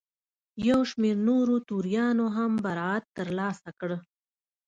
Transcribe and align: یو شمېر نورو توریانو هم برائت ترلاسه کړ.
یو 0.69 0.79
شمېر 0.91 1.15
نورو 1.27 1.55
توریانو 1.69 2.25
هم 2.37 2.51
برائت 2.63 3.05
ترلاسه 3.17 3.69
کړ. 3.79 3.91